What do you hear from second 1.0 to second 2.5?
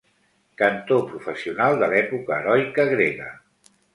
professional de l'època